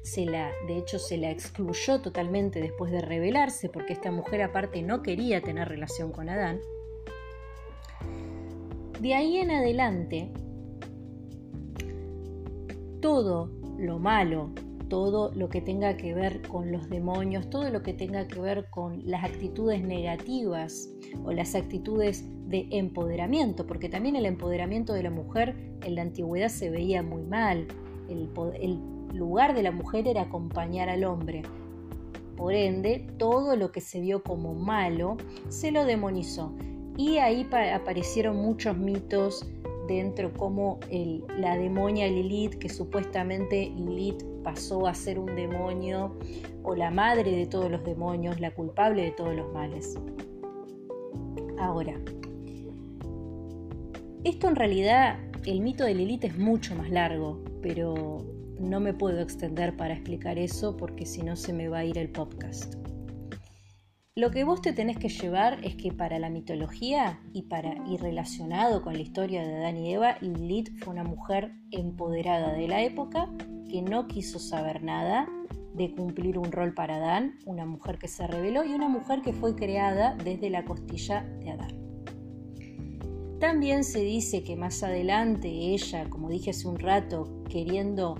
[0.03, 4.81] se la, de hecho se la excluyó totalmente después de rebelarse, porque esta mujer aparte
[4.81, 6.59] no quería tener relación con Adán,
[8.99, 10.31] de ahí en adelante,
[13.01, 14.51] todo lo malo,
[14.91, 18.69] todo lo que tenga que ver con los demonios, todo lo que tenga que ver
[18.69, 20.89] con las actitudes negativas
[21.23, 26.49] o las actitudes de empoderamiento, porque también el empoderamiento de la mujer en la antigüedad
[26.49, 27.67] se veía muy mal.
[28.09, 28.79] El, el
[29.17, 31.43] lugar de la mujer era acompañar al hombre.
[32.35, 35.15] Por ende, todo lo que se vio como malo
[35.47, 36.53] se lo demonizó.
[36.97, 39.49] Y ahí aparecieron muchos mitos
[39.87, 40.79] dentro, como
[41.37, 46.15] la demonia Lilith, que supuestamente Lilith pasó a ser un demonio,
[46.63, 49.97] o la madre de todos los demonios, la culpable de todos los males.
[51.57, 51.99] Ahora,
[54.23, 58.25] esto en realidad, el mito de Lilith es mucho más largo, pero
[58.59, 61.97] no me puedo extender para explicar eso porque si no se me va a ir
[61.97, 62.80] el podcast.
[64.13, 67.95] Lo que vos te tenés que llevar es que para la mitología y, para, y
[67.95, 72.83] relacionado con la historia de Adán y Eva, Lilith fue una mujer empoderada de la
[72.83, 73.29] época
[73.69, 75.29] que no quiso saber nada
[75.75, 79.31] de cumplir un rol para Adán, una mujer que se rebeló y una mujer que
[79.31, 81.81] fue creada desde la costilla de Adán.
[83.39, 88.15] También se dice que más adelante ella, como dije hace un rato, queriendo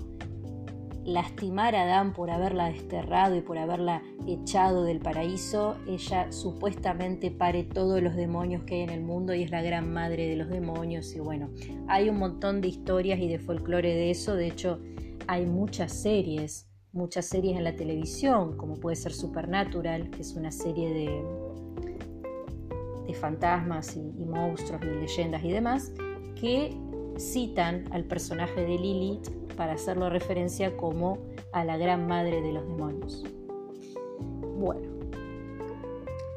[1.04, 7.64] lastimar a Adán por haberla desterrado y por haberla echado del paraíso, ella supuestamente pare
[7.64, 10.48] todos los demonios que hay en el mundo y es la gran madre de los
[10.48, 11.14] demonios.
[11.14, 11.50] Y bueno,
[11.88, 14.34] hay un montón de historias y de folclore de eso.
[14.34, 14.80] De hecho,
[15.26, 20.52] hay muchas series, muchas series en la televisión, como puede ser Supernatural, que es una
[20.52, 21.24] serie de,
[23.06, 25.92] de fantasmas y, y monstruos y leyendas y demás,
[26.40, 26.76] que
[27.18, 31.18] citan al personaje de Lilith para hacerlo referencia como
[31.52, 33.24] a la gran madre de los demonios.
[34.58, 34.88] Bueno,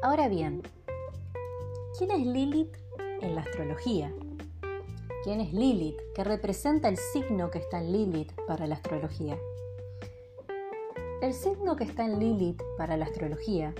[0.02, 0.62] ahora bien,
[1.98, 2.76] ¿quién es Lilith
[3.20, 4.12] en la astrología?
[5.24, 5.98] ¿Quién es Lilith?
[6.14, 9.36] ¿Qué representa el signo que está en Lilith para la astrología?
[11.22, 13.74] El signo que está en Lilith para la astrología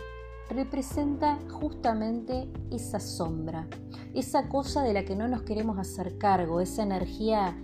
[0.51, 3.69] representa justamente esa sombra,
[4.15, 7.57] esa cosa de la que no nos queremos hacer cargo, esa energía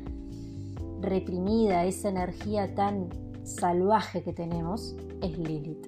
[1.03, 3.09] reprimida, esa energía tan
[3.43, 5.87] salvaje que tenemos, es Lilith.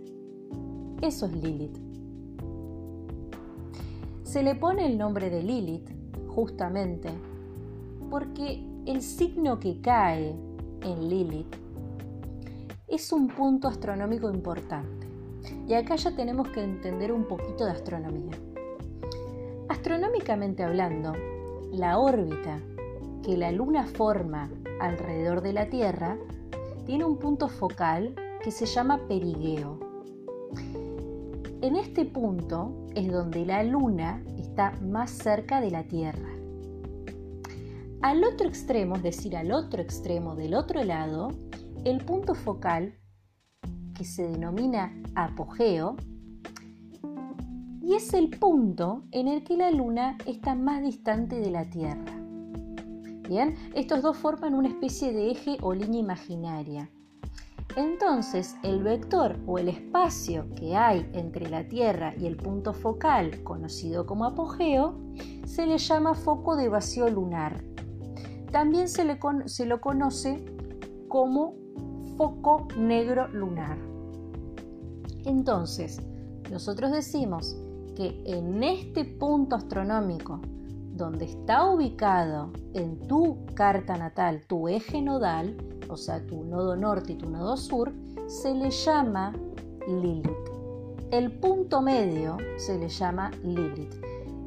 [1.01, 1.79] Eso es Lilith.
[4.23, 5.89] Se le pone el nombre de Lilith
[6.29, 7.11] justamente
[8.11, 10.35] porque el signo que cae
[10.83, 11.55] en Lilith
[12.89, 15.07] es un punto astronómico importante.
[15.69, 18.37] Y acá ya tenemos que entender un poquito de astronomía.
[19.69, 21.13] Astronómicamente hablando,
[21.73, 22.61] la órbita
[23.23, 26.17] que la Luna forma alrededor de la Tierra
[26.87, 29.79] tiene un punto focal que se llama perigeo.
[31.61, 36.29] En este punto es donde la Luna está más cerca de la Tierra.
[38.03, 41.29] Al otro extremo, es decir, al otro extremo del otro lado,
[41.85, 42.95] el punto focal,
[43.95, 45.97] que se denomina apogeo,
[47.81, 52.24] y es el punto en el que la Luna está más distante de la Tierra.
[53.29, 56.91] Bien, estos dos forman una especie de eje o línea imaginaria.
[57.77, 63.43] Entonces, el vector o el espacio que hay entre la Tierra y el punto focal,
[63.43, 65.01] conocido como apogeo,
[65.47, 67.65] se le llama foco de vacío lunar.
[68.53, 70.45] También se, le se lo conoce
[71.09, 71.57] como
[72.17, 73.79] foco negro lunar.
[75.25, 76.01] Entonces,
[76.53, 77.57] nosotros decimos
[77.97, 80.41] que en este punto astronómico
[80.95, 85.57] donde está ubicado en tu carta natal tu eje nodal,
[85.89, 87.93] o sea, tu nodo norte y tu nodo sur,
[88.27, 89.35] se le llama
[89.89, 90.29] Lilith.
[91.11, 93.95] El punto medio se le llama Lilith.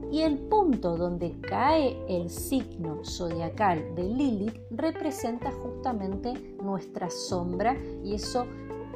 [0.09, 6.33] Y el punto donde cae el signo zodiacal de Lilith representa justamente
[6.63, 7.75] nuestra sombra
[8.05, 8.45] y eso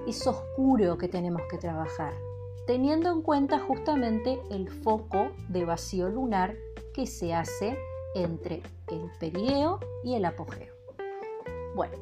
[0.07, 2.13] es oscuro que tenemos que trabajar,
[2.65, 6.55] teniendo en cuenta justamente el foco de vacío lunar
[6.93, 7.77] que se hace
[8.15, 10.73] entre el perieo y el apogeo.
[11.75, 11.97] Bueno,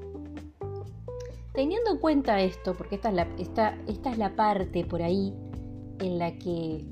[1.54, 5.34] teniendo en cuenta esto, porque esta es la, esta, esta es la parte por ahí
[6.00, 6.86] en la que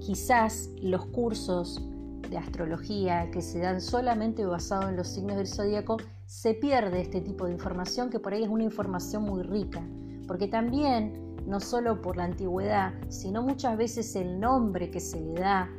[0.00, 1.82] quizás los cursos
[2.30, 7.20] de astrología que se dan solamente basado en los signos del zodíaco, se pierde este
[7.20, 9.82] tipo de información que por ahí es una información muy rica,
[10.26, 15.34] porque también, no solo por la antigüedad, sino muchas veces el nombre que se le
[15.34, 15.70] da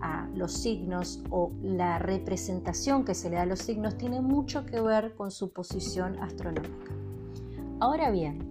[0.00, 4.64] a los signos o la representación que se le da a los signos tiene mucho
[4.66, 6.92] que ver con su posición astronómica.
[7.80, 8.48] Ahora bien,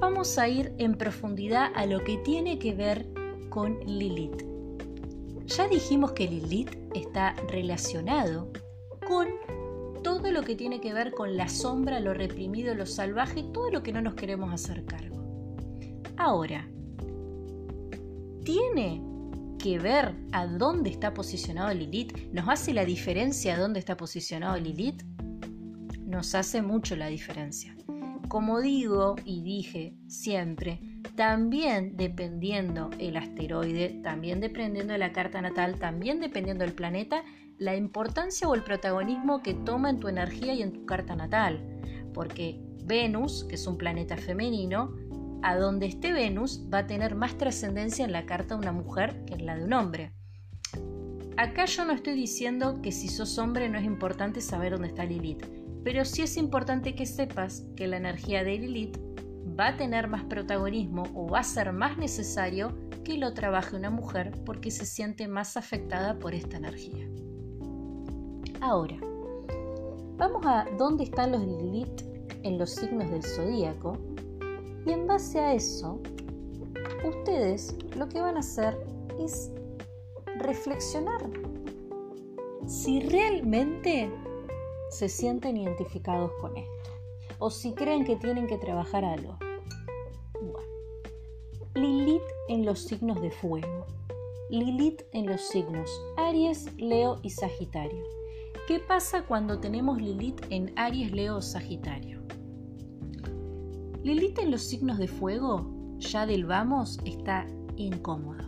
[0.00, 3.08] vamos a ir en profundidad a lo que tiene que ver
[3.48, 4.44] con Lilith.
[5.46, 8.50] Ya dijimos que Lilith está relacionado
[9.06, 9.28] con
[10.02, 13.82] todo lo que tiene que ver con la sombra, lo reprimido, lo salvaje, todo lo
[13.82, 15.16] que no nos queremos hacer cargo.
[16.16, 16.68] Ahora,
[18.44, 19.02] ¿tiene
[19.58, 22.16] que ver a dónde está posicionado Lilith?
[22.32, 25.02] ¿Nos hace la diferencia a dónde está posicionado Lilith?
[26.06, 27.74] Nos hace mucho la diferencia
[28.34, 30.80] como digo y dije siempre,
[31.14, 37.22] también dependiendo el asteroide, también dependiendo de la carta natal, también dependiendo del planeta,
[37.58, 41.60] la importancia o el protagonismo que toma en tu energía y en tu carta natal.
[42.12, 44.96] Porque Venus, que es un planeta femenino,
[45.44, 49.24] a donde esté Venus va a tener más trascendencia en la carta de una mujer
[49.26, 50.12] que en la de un hombre.
[51.36, 55.04] Acá yo no estoy diciendo que si sos hombre no es importante saber dónde está
[55.04, 55.44] Lilith
[55.84, 58.98] pero sí es importante que sepas que la energía de Lilith
[59.60, 62.74] va a tener más protagonismo o va a ser más necesario
[63.04, 67.06] que lo trabaje una mujer porque se siente más afectada por esta energía.
[68.62, 68.96] Ahora,
[70.16, 72.02] vamos a dónde están los Lilith
[72.42, 73.98] en los signos del zodíaco
[74.86, 76.00] y en base a eso,
[77.04, 78.76] ustedes lo que van a hacer
[79.18, 79.50] es
[80.38, 81.22] reflexionar
[82.66, 84.10] si realmente
[84.90, 86.90] se sienten identificados con esto
[87.38, 89.36] o si creen que tienen que trabajar algo.
[90.40, 90.58] Bueno,
[91.74, 93.86] Lilith en los signos de fuego.
[94.50, 98.04] Lilith en los signos Aries, Leo y Sagitario.
[98.68, 102.23] ¿Qué pasa cuando tenemos Lilith en Aries, Leo o Sagitario?
[104.04, 107.46] Lilith en los signos de fuego, ya del vamos, está
[107.76, 108.44] incómodo.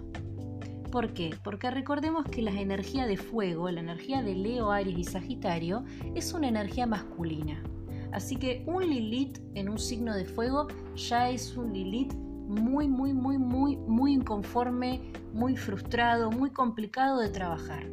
[0.92, 1.34] ¿Por qué?
[1.42, 5.82] Porque recordemos que la energía de fuego, la energía de Leo, Aries y Sagitario,
[6.14, 7.62] es una energía masculina.
[8.12, 13.14] Así que un Lilith en un signo de fuego ya es un Lilith muy, muy,
[13.14, 17.86] muy, muy, muy inconforme, muy frustrado, muy complicado de trabajar.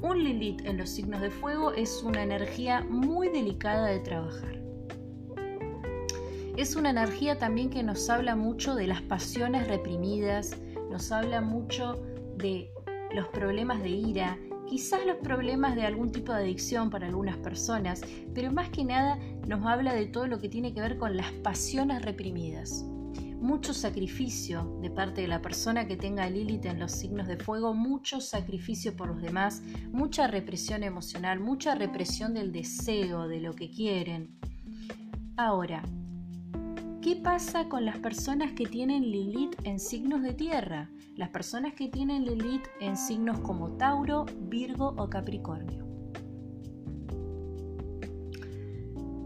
[0.00, 4.63] Un Lilith en los signos de fuego es una energía muy delicada de trabajar.
[6.56, 10.56] Es una energía también que nos habla mucho de las pasiones reprimidas,
[10.88, 12.00] nos habla mucho
[12.36, 12.70] de
[13.12, 14.38] los problemas de ira,
[14.68, 18.02] quizás los problemas de algún tipo de adicción para algunas personas,
[18.36, 21.32] pero más que nada nos habla de todo lo que tiene que ver con las
[21.32, 22.84] pasiones reprimidas.
[23.40, 27.74] Mucho sacrificio de parte de la persona que tenga Lilith en los signos de fuego,
[27.74, 33.70] mucho sacrificio por los demás, mucha represión emocional, mucha represión del deseo, de lo que
[33.70, 34.38] quieren.
[35.36, 35.82] Ahora,
[37.04, 40.90] ¿Qué pasa con las personas que tienen Lilith en signos de tierra?
[41.16, 45.84] Las personas que tienen Lilith en signos como Tauro, Virgo o Capricornio.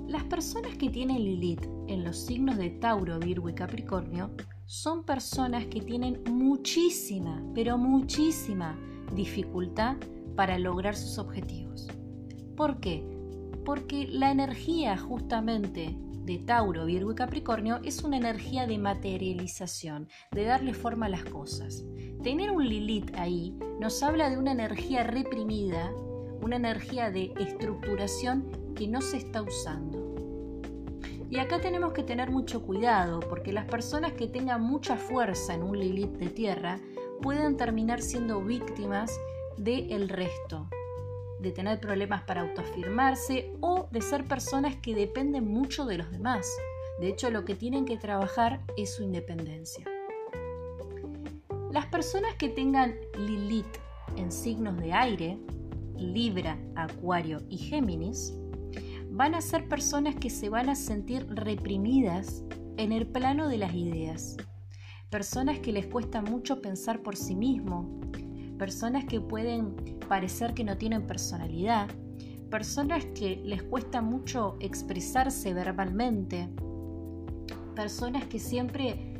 [0.08, 4.32] Las personas que tienen Lilith en los signos de Tauro, Virgo y Capricornio
[4.66, 8.76] son personas que tienen muchísima, pero muchísima
[9.14, 9.98] dificultad
[10.34, 11.86] para lograr sus objetivos.
[12.56, 13.04] ¿Por qué?
[13.64, 15.96] Porque la energía justamente
[16.28, 21.24] de Tauro, Virgo y Capricornio es una energía de materialización, de darle forma a las
[21.24, 21.86] cosas.
[22.22, 25.90] Tener un Lilith ahí nos habla de una energía reprimida,
[26.42, 30.14] una energía de estructuración que no se está usando.
[31.30, 35.62] Y acá tenemos que tener mucho cuidado porque las personas que tengan mucha fuerza en
[35.62, 36.78] un Lilith de tierra
[37.22, 39.18] pueden terminar siendo víctimas
[39.56, 40.68] del resto,
[41.40, 46.48] de tener problemas para autoafirmarse o de ser personas que dependen mucho de los demás.
[47.00, 49.84] De hecho, lo que tienen que trabajar es su independencia.
[51.70, 53.78] Las personas que tengan Lilith
[54.16, 55.38] en signos de aire,
[55.96, 58.34] Libra, Acuario y Géminis,
[59.10, 62.44] van a ser personas que se van a sentir reprimidas
[62.76, 64.36] en el plano de las ideas,
[65.10, 68.00] personas que les cuesta mucho pensar por sí mismo,
[68.58, 69.74] personas que pueden
[70.08, 71.88] parecer que no tienen personalidad,
[72.50, 76.48] personas que les cuesta mucho expresarse verbalmente,
[77.74, 79.14] personas que siempre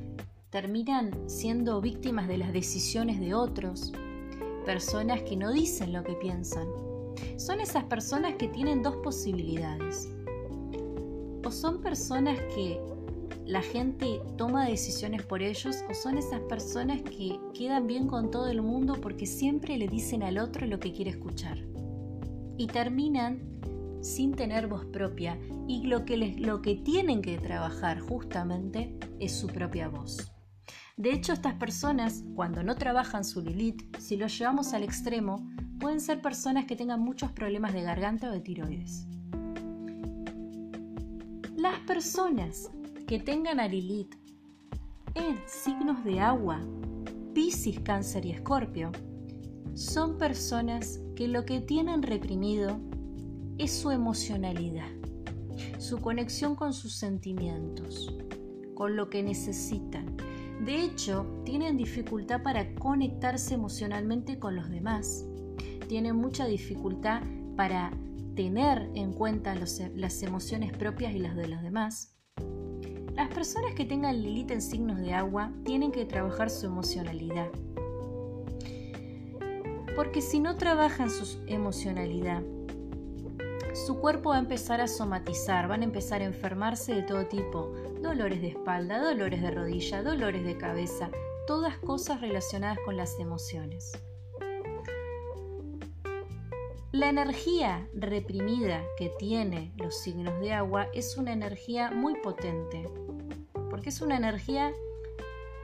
[0.51, 3.93] terminan siendo víctimas de las decisiones de otros,
[4.65, 6.67] personas que no dicen lo que piensan.
[7.37, 10.09] Son esas personas que tienen dos posibilidades.
[11.45, 12.81] O son personas que
[13.49, 18.49] la gente toma decisiones por ellos o son esas personas que quedan bien con todo
[18.49, 21.59] el mundo porque siempre le dicen al otro lo que quiere escuchar.
[22.59, 23.41] Y terminan
[24.03, 29.47] sin tener voz propia y lo que, lo que tienen que trabajar justamente es su
[29.47, 30.31] propia voz.
[30.99, 35.49] De hecho, estas personas, cuando no trabajan su Lilith, si lo llevamos al extremo,
[35.81, 39.07] pueden ser personas que tengan muchos problemas de garganta o de tiroides.
[41.57, 42.71] Las personas
[43.09, 44.15] que tengan a Lilith
[45.15, 46.61] en signos de agua,
[47.35, 48.93] Piscis, Cáncer y Escorpio,
[49.75, 52.79] son personas que lo que tienen reprimido
[53.59, 54.89] es su emocionalidad,
[55.81, 58.15] su conexión con sus sentimientos,
[58.75, 60.17] con lo que necesitan
[60.61, 65.25] de hecho, tienen dificultad para conectarse emocionalmente con los demás.
[65.89, 67.23] Tienen mucha dificultad
[67.57, 67.93] para
[68.35, 72.18] tener en cuenta las emociones propias y las de los demás.
[73.19, 77.49] Las personas que tengan Lilith en signos de agua tienen que trabajar su emocionalidad.
[79.97, 82.45] Porque si no trabajan su emocionalidad,
[83.75, 87.73] su cuerpo va a empezar a somatizar, van a empezar a enfermarse de todo tipo,
[88.01, 91.11] dolores de espalda, dolores de rodilla, dolores de cabeza,
[91.49, 93.99] todas cosas relacionadas con las emociones.
[96.93, 102.85] La energía reprimida que tiene los signos de agua es una energía muy potente,
[103.79, 104.73] porque es una energía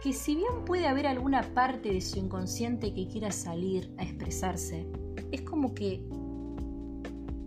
[0.01, 4.87] que si bien puede haber alguna parte de su inconsciente que quiera salir a expresarse,
[5.33, 6.01] es como que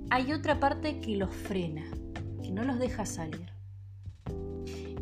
[0.09, 1.85] hay otra parte que los frena,
[2.43, 3.49] que no los deja salir.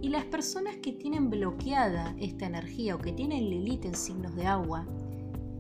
[0.04, 4.46] Y las personas que tienen bloqueada esta energía o que tienen Lilith en signos de
[4.46, 4.86] agua,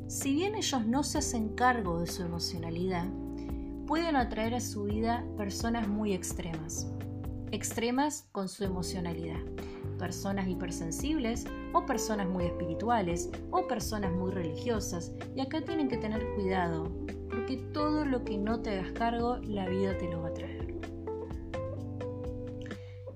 [0.08, 3.08] si bien ellos no se hacen cargo de su emocionalidad,
[3.88, 6.92] pueden atraer a su vida personas muy extremas.
[7.52, 9.42] Extremas con su emocionalidad.
[9.98, 15.14] Personas hipersensibles o personas muy espirituales o personas muy religiosas.
[15.36, 16.92] Y acá tienen que tener cuidado
[17.30, 20.74] porque todo lo que no te hagas cargo, la vida te lo va a traer.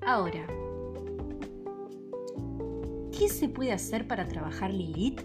[0.02, 0.46] Ahora,
[3.18, 5.22] ¿qué se puede hacer para trabajar Lilith?